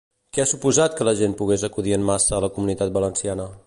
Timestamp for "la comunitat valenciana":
2.49-3.53